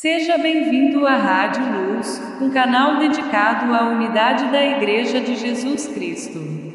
Seja 0.00 0.38
bem-vindo 0.38 1.04
à 1.08 1.16
Rádio 1.16 1.60
Luz, 1.72 2.22
um 2.40 2.50
canal 2.50 2.98
dedicado 3.00 3.74
à 3.74 3.88
unidade 3.88 4.46
da 4.52 4.64
Igreja 4.64 5.20
de 5.20 5.34
Jesus 5.34 5.88
Cristo. 5.88 6.67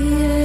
Yeah. 0.00 0.39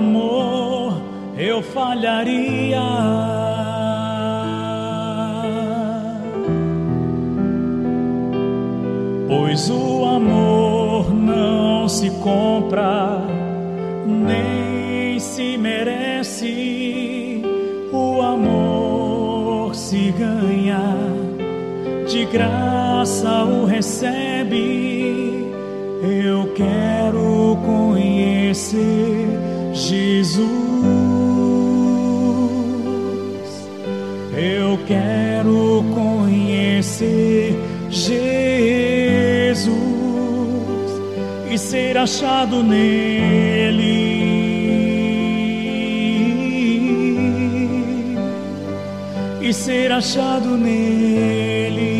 Amor, 0.00 1.02
eu 1.36 1.62
falharia. 1.62 2.80
Pois 9.28 9.70
o 9.70 10.04
amor 10.06 11.12
não 11.12 11.86
se 11.88 12.10
compra, 12.22 13.20
nem 14.06 15.18
se 15.20 15.58
merece. 15.58 17.42
O 17.92 18.22
amor 18.22 19.74
se 19.74 20.12
ganha, 20.12 20.96
de 22.08 22.24
graça 22.24 23.44
o 23.44 23.66
recebe. 23.66 25.46
Eu 26.02 26.54
quero 26.54 27.58
conhecer 27.66 28.89
achado 42.00 42.62
nele. 42.62 43.84
E 49.42 49.52
ser 49.52 49.92
achado 49.92 50.56
nele. 50.56 51.90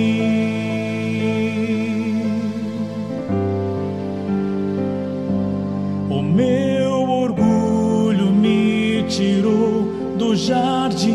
O 6.09 6.23
meu 6.23 7.09
orgulho 7.09 8.33
me 8.33 9.05
tirou 9.09 9.83
do 10.17 10.35
jardim. 10.35 11.11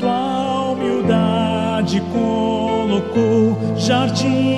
Tua 0.00 0.70
humildade 0.72 2.02
colocou 2.12 3.58
jardim 3.76 4.51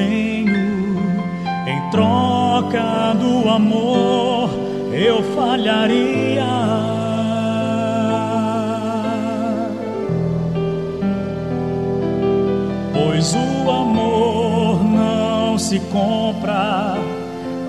tenho 0.00 0.96
em 1.66 1.90
troca 1.90 3.14
do 3.14 3.48
amor, 3.48 4.50
eu 4.92 5.22
falharia. 5.34 6.44
Pois 12.94 13.34
o 13.34 13.70
amor 13.70 14.84
não 14.84 15.58
se 15.58 15.78
compra, 15.92 16.96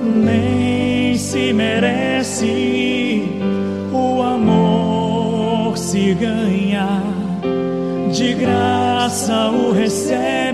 nem 0.01 1.17
se 1.17 1.51
merece. 1.53 3.27
O 3.91 4.21
amor 4.21 5.77
se 5.77 6.13
ganha, 6.13 6.87
de 8.11 8.33
graça 8.33 9.49
o 9.49 9.71
recebe. 9.73 10.50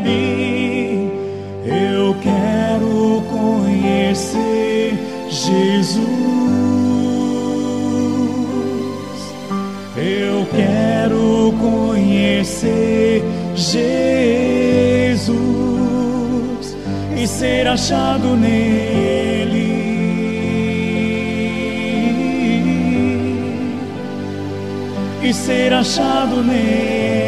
Jesus. 5.47 6.07
Eu 9.95 10.45
quero 10.53 11.53
conhecer 11.59 13.23
Jesus 13.55 13.87
e 17.15 17.25
ser 17.25 17.65
achado 17.65 18.35
nele. 18.35 19.77
E 25.23 25.33
ser 25.33 25.71
achado 25.73 26.43
nele. 26.43 27.26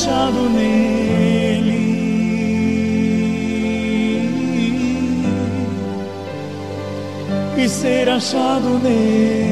Achado 0.00 0.48
nele. 0.48 1.80
E 7.58 7.68
ser 7.68 8.08
achado 8.08 8.78
nele. 8.78 9.49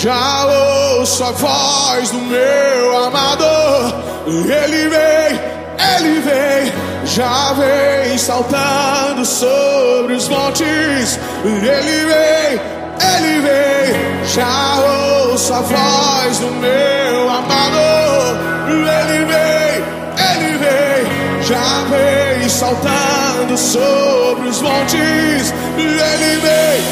Já 0.00 0.46
ouço 0.96 1.24
a 1.24 1.32
voz 1.32 2.10
do 2.10 2.18
meu 2.18 3.04
amador. 3.06 3.92
Ele 4.28 4.88
vem, 4.88 5.40
ele 5.96 6.20
vem, 6.20 6.72
já 7.04 7.52
vem 7.54 8.16
saltando 8.16 9.26
sobre 9.26 10.14
os 10.14 10.28
montes. 10.28 11.18
Ele 11.44 12.04
vem, 12.06 12.60
ele 13.16 13.40
vem, 13.40 14.26
já 14.28 15.30
ouço 15.32 15.52
a 15.52 15.62
voz 15.62 16.38
do 16.38 16.46
meu 16.46 17.30
amador. 17.30 18.36
Ele 18.68 19.24
vem, 19.24 19.82
ele 20.30 20.58
vem, 20.58 21.42
já 21.42 21.82
vem 21.90 22.48
saltando 22.48 23.58
sobre 23.58 24.48
os 24.48 24.62
montes. 24.62 25.52
Ele 25.76 26.38
vem, 26.38 26.82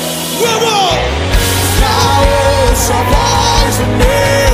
vamos! 0.40 1.35
to 3.76 3.86
me. 3.98 4.45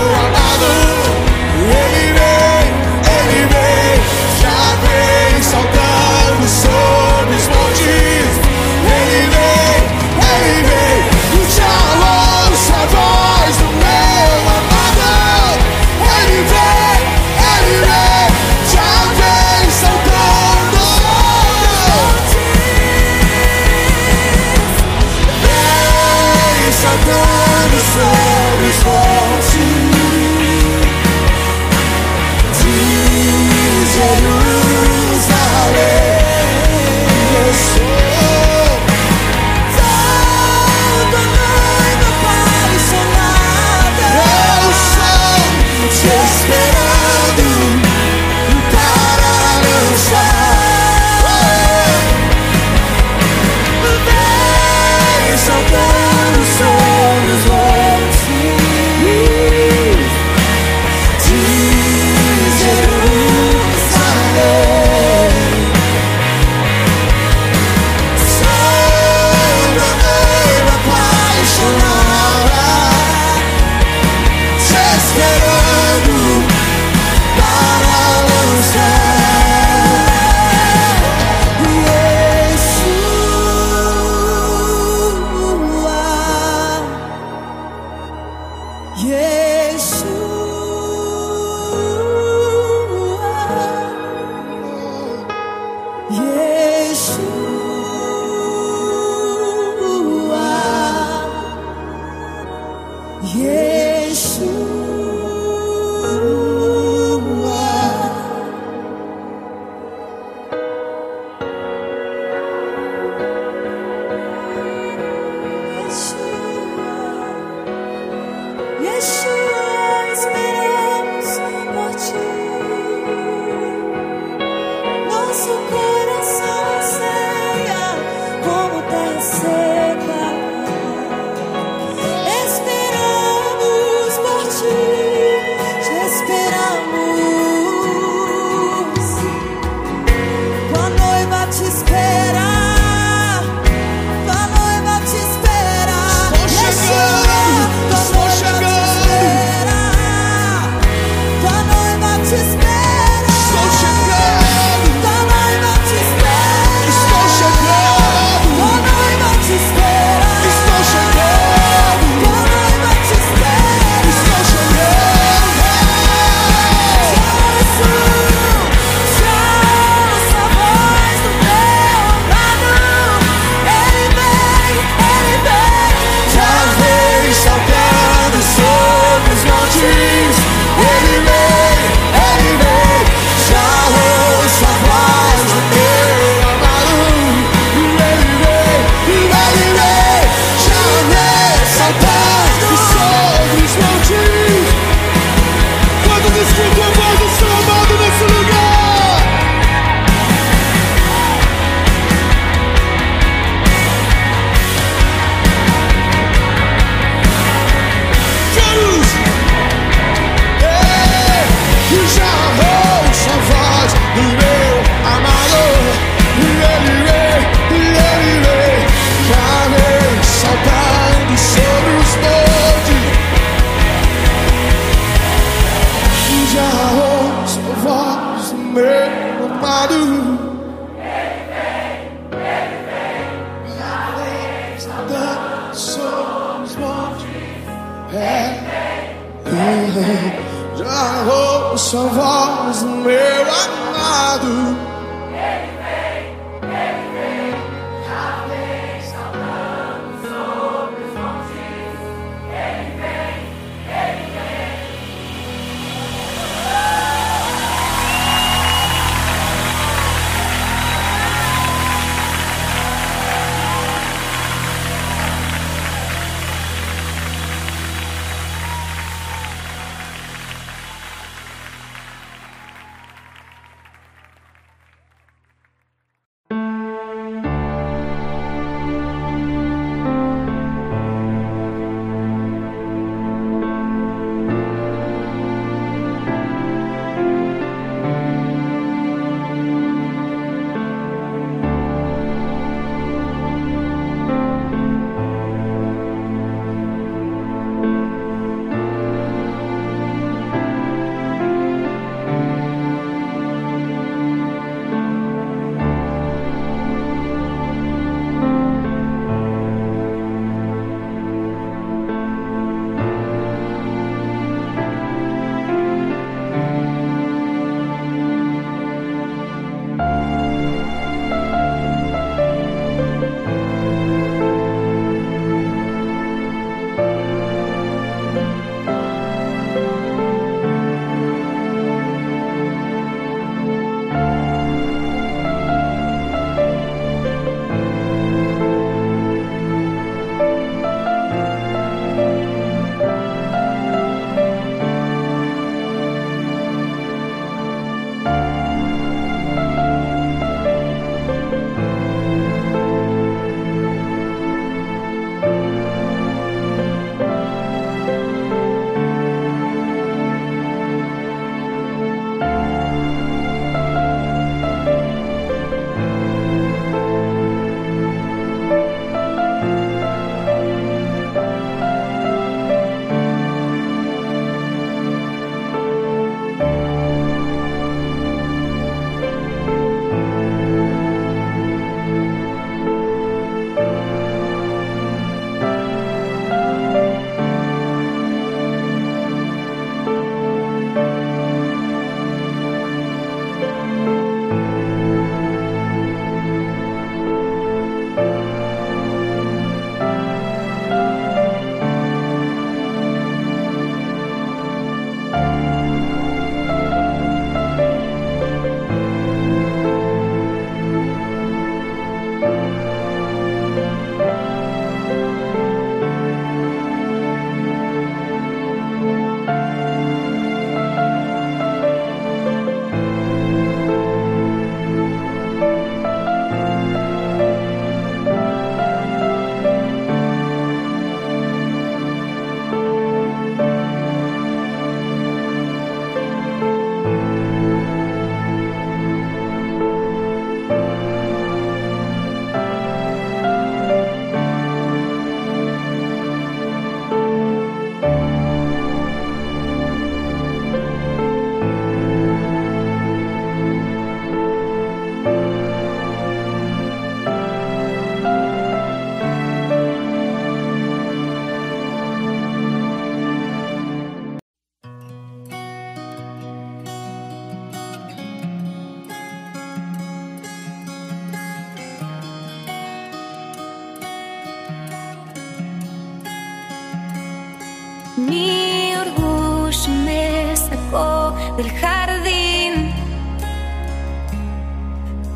del 481.56 481.70
jardín. 481.72 482.92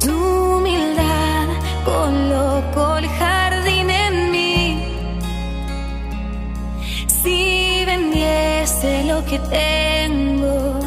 Tu 0.00 0.12
humildad 0.56 1.48
colocó 1.84 2.96
el 2.98 3.08
jardín 3.08 3.90
en 3.90 4.30
mí. 4.30 4.84
Si 7.22 7.84
vendiese 7.84 9.04
lo 9.04 9.24
que 9.24 9.38
tengo 9.38 10.80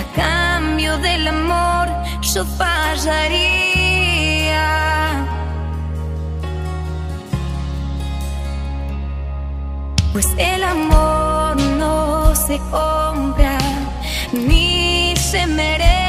a 0.00 0.02
cambio 0.14 0.98
del 0.98 1.28
amor, 1.28 1.88
yo 2.22 2.44
fallaría. 2.44 3.50
Pues 10.12 10.26
el 10.36 10.64
amor 10.64 11.56
no 11.78 12.34
se 12.34 12.58
compra 12.70 13.49
merece. 15.60 15.99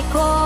recall 0.00 0.39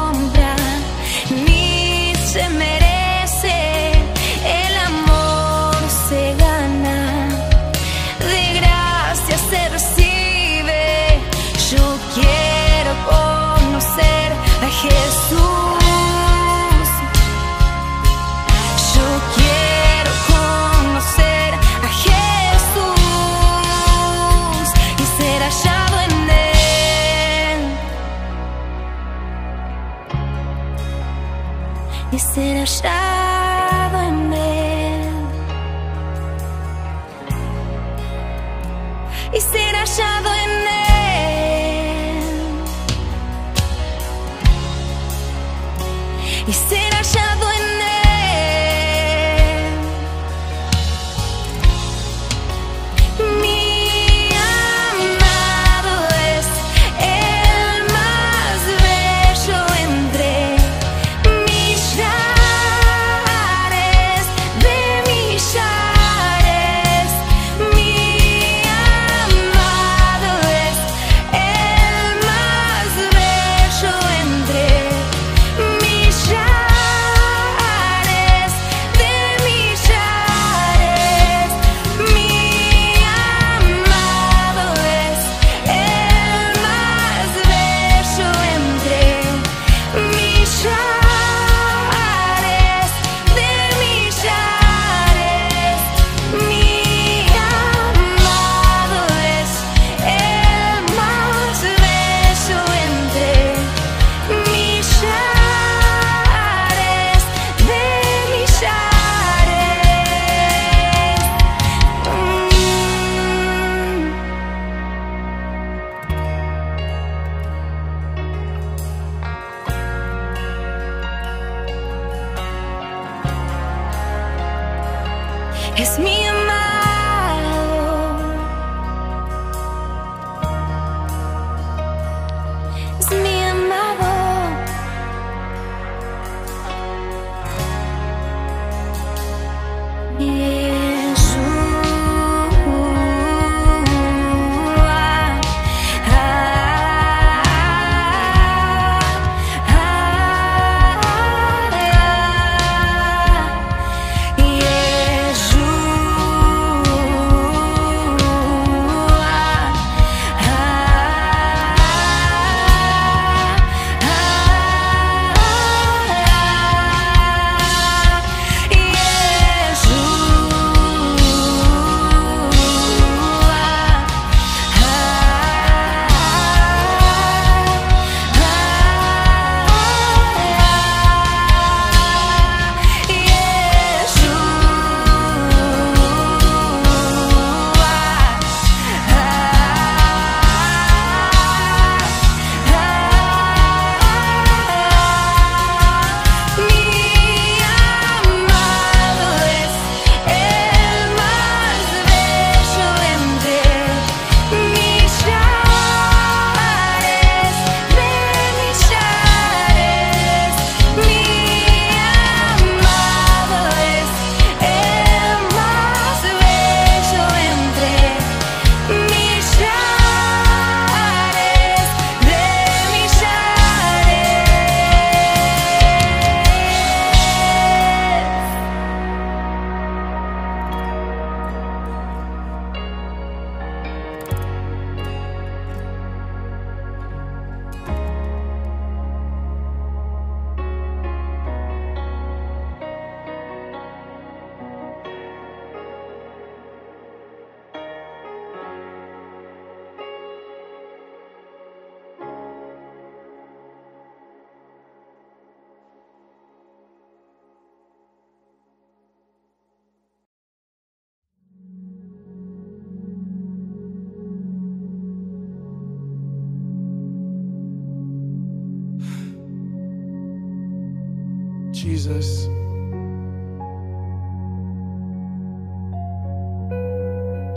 Jesus. 271.85 272.47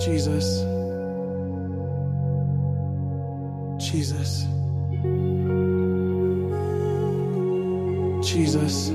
Jesus. 0.03 0.47
Jesus. 3.79 4.43
Jesus. 8.21 8.89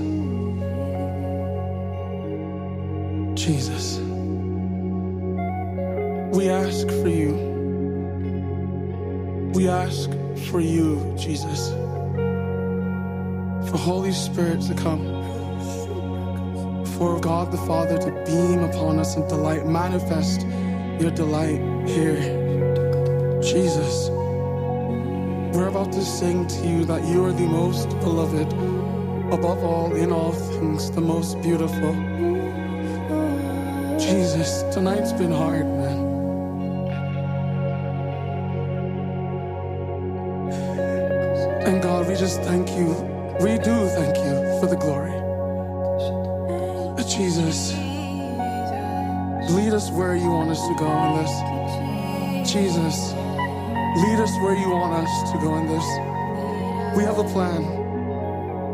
Jesus. 3.34 3.98
We 6.36 6.50
ask 6.50 6.86
for 6.88 7.08
you. 7.08 7.32
We 9.54 9.66
ask 9.70 10.10
for 10.50 10.60
you, 10.60 11.16
Jesus. 11.18 11.70
For 13.70 13.78
Holy 13.78 14.12
Spirit 14.12 14.60
to 14.64 14.74
come. 14.74 15.21
For 16.96 17.18
God 17.20 17.50
the 17.50 17.58
Father 17.58 17.98
to 17.98 18.10
beam 18.24 18.60
upon 18.60 18.98
us 18.98 19.16
and 19.16 19.28
delight, 19.28 19.66
manifest 19.66 20.46
your 21.00 21.10
delight 21.10 21.60
here. 21.88 23.40
Jesus. 23.42 24.08
We're 25.52 25.68
about 25.68 25.92
to 25.92 26.02
sing 26.02 26.46
to 26.46 26.66
you 26.66 26.84
that 26.86 27.04
you 27.04 27.24
are 27.24 27.32
the 27.32 27.46
most 27.46 27.88
beloved, 28.00 28.52
above 29.32 29.62
all, 29.62 29.94
in 29.94 30.12
all 30.12 30.32
things, 30.32 30.90
the 30.90 31.00
most 31.00 31.40
beautiful. 31.42 31.92
Jesus, 33.98 34.62
tonight's 34.74 35.12
been 35.12 35.32
hard, 35.32 35.66
man. 35.66 35.98
And 41.66 41.82
God, 41.82 42.08
we 42.08 42.14
just 42.14 42.40
thank 42.42 42.68
you. 42.70 42.94
We 43.40 43.58
do 43.58 43.81
us 50.52 50.68
to 50.68 50.74
go 50.74 50.86
in 50.86 51.14
this. 51.16 52.52
Jesus, 52.52 53.12
lead 54.04 54.20
us 54.20 54.30
where 54.42 54.54
you 54.54 54.68
want 54.68 54.92
us 54.92 55.32
to 55.32 55.38
go 55.38 55.56
in 55.56 55.66
this. 55.66 55.86
We 56.94 57.04
have 57.04 57.18
a 57.18 57.24
plan, 57.32 57.62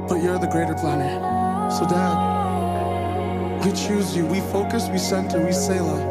but 0.08 0.16
you're 0.20 0.40
the 0.40 0.48
greater 0.48 0.74
planner. 0.74 1.70
So, 1.70 1.86
Dad, 1.86 3.64
we 3.64 3.70
choose 3.70 4.16
you. 4.16 4.26
We 4.26 4.40
focus, 4.50 4.88
we 4.88 4.98
center, 4.98 5.38
we 5.46 5.52
Selah. 5.52 6.02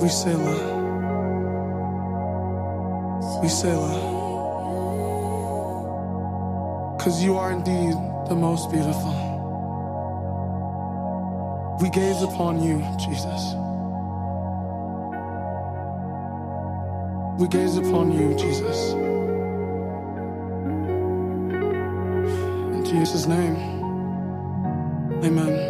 We 0.00 0.08
Selah. 0.08 0.60
We 3.42 3.48
Selah. 3.48 4.16
Because 6.96 7.20
you 7.24 7.36
are 7.36 7.50
indeed 7.50 7.96
the 8.28 8.36
most 8.36 8.70
beautiful. 8.70 9.14
We 11.80 11.88
gaze 11.88 12.22
upon 12.22 12.62
you, 12.62 12.84
Jesus. 12.98 13.54
We 17.40 17.48
gaze 17.48 17.76
upon 17.76 18.12
you, 18.12 18.36
Jesus. 18.36 18.92
In 22.74 22.84
Jesus' 22.84 23.26
name, 23.26 23.56
amen. 25.24 25.67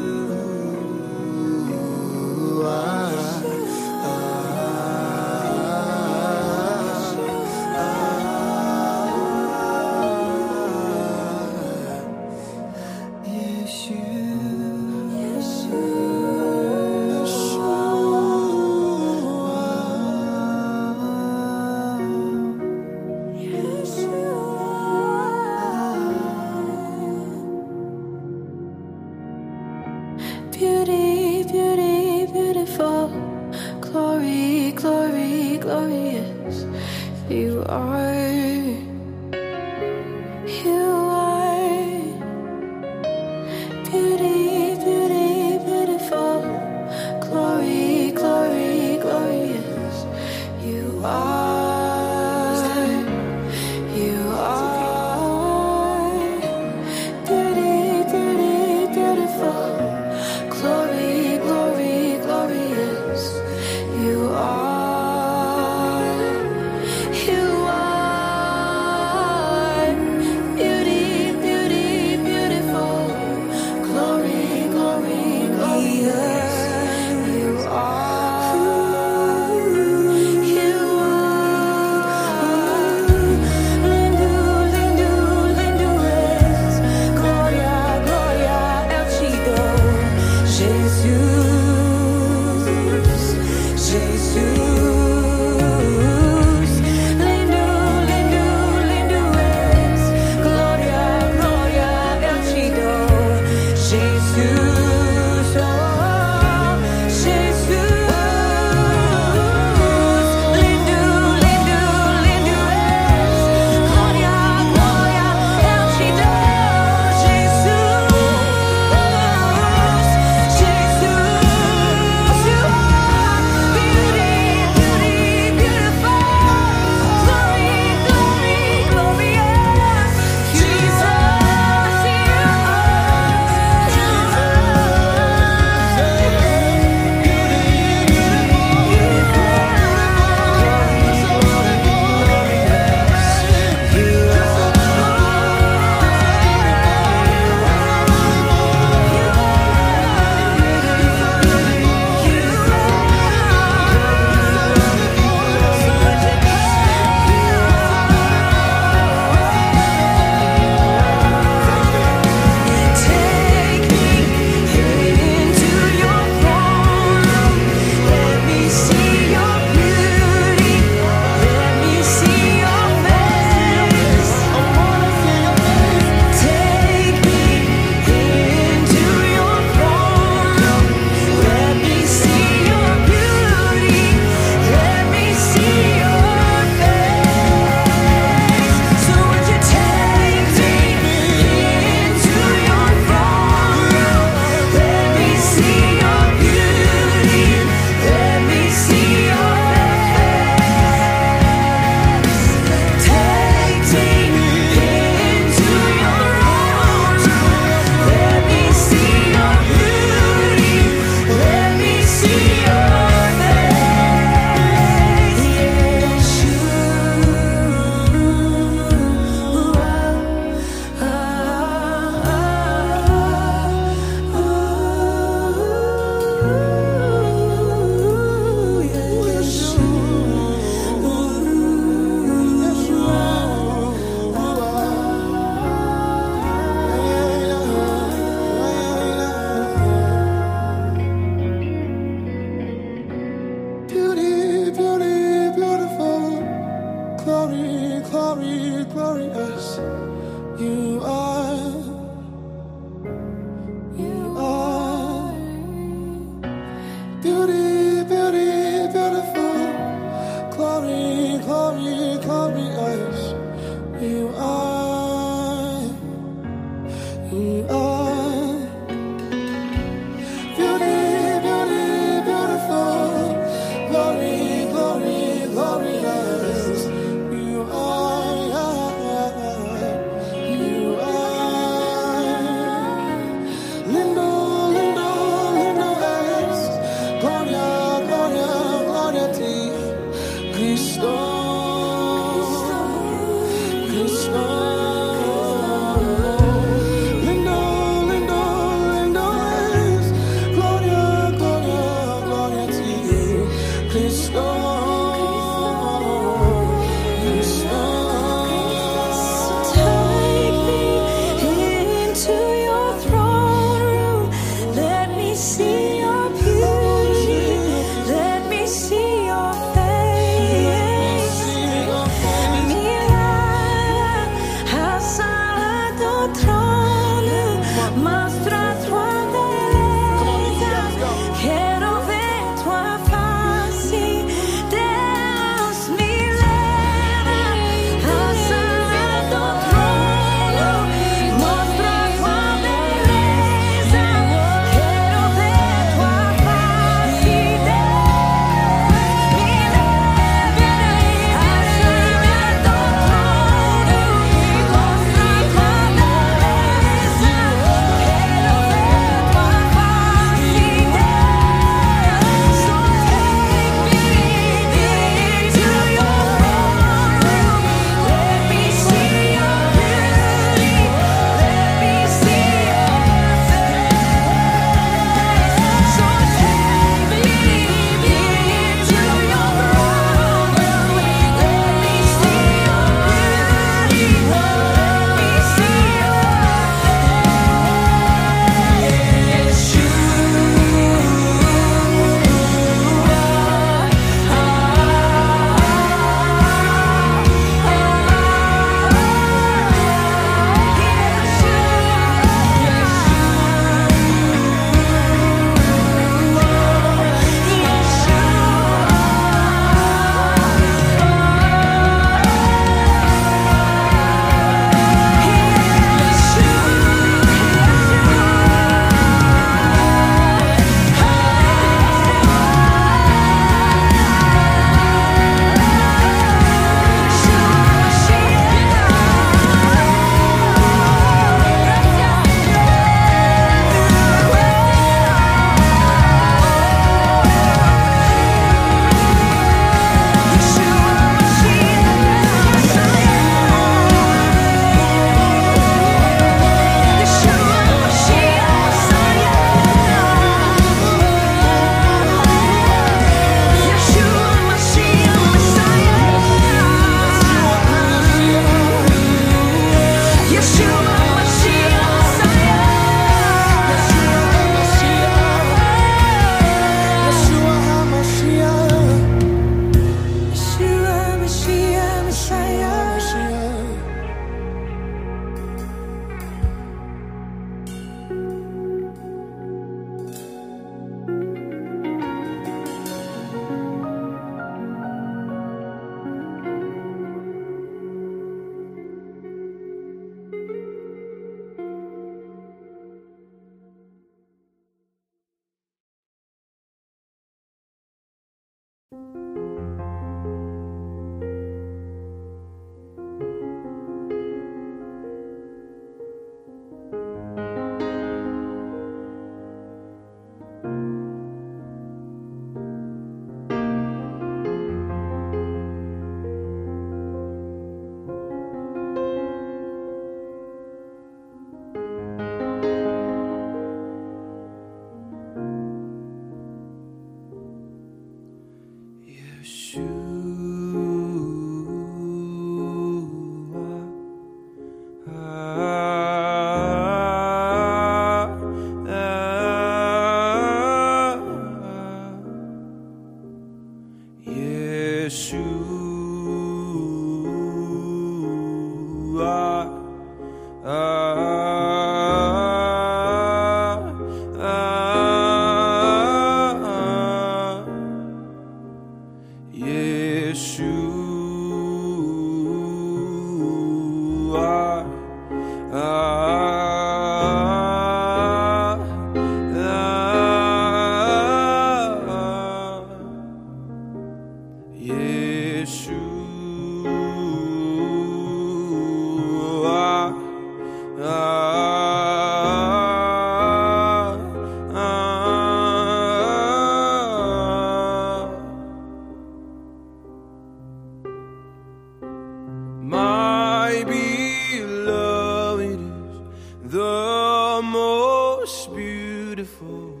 beautiful 599.44 600.00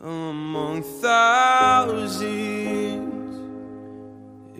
among 0.00 0.82
thousands 1.00 2.22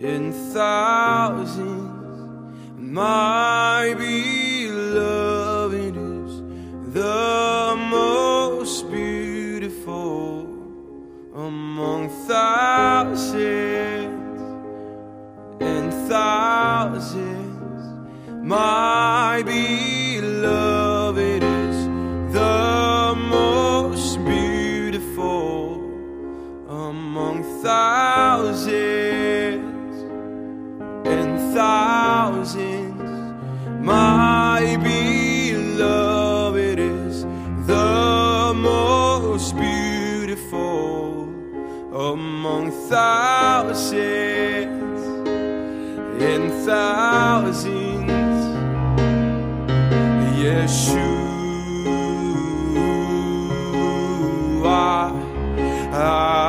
and 0.03 0.33
thousands. 0.53 1.87
My 2.77 3.95
beloved 3.97 5.95
is 5.95 6.41
the 6.93 7.77
most 7.89 8.91
beautiful 8.91 10.41
among 11.33 12.09
thousands 12.27 13.39
and 15.61 15.93
thousands. 16.09 17.83
My 18.43 19.43
beloved. 19.45 20.70
thousands, 42.91 43.93
in 46.21 46.41
thousands, 46.65 48.11
Yeshua. 50.41 51.21
Ah. 55.93 56.40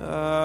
Uh, 0.00 0.37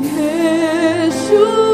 Jesús. 0.00 1.67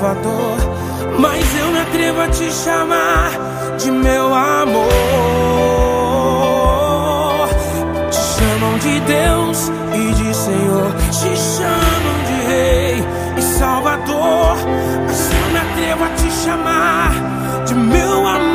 Salvador. 0.00 0.56
Mas 1.18 1.44
eu 1.58 1.66
me 1.72 1.78
atrevo 1.78 2.22
a 2.22 2.28
te 2.28 2.50
chamar 2.50 3.30
de 3.76 3.90
meu 3.90 4.34
amor. 4.34 4.80
Te 8.10 8.16
chamam 8.16 8.78
de 8.78 8.98
Deus 9.00 9.70
e 9.92 10.14
de 10.14 10.34
Senhor. 10.34 10.94
Te 11.10 11.36
chamam 11.36 12.24
de 12.26 12.32
Rei 12.48 13.04
e 13.36 13.42
Salvador. 13.42 14.56
Mas 15.06 15.30
eu 15.34 15.50
me 15.52 15.58
atrevo 15.58 16.04
a 16.04 16.08
te 16.16 16.30
chamar 16.44 17.12
de 17.66 17.74
meu 17.74 18.26
amor. 18.26 18.49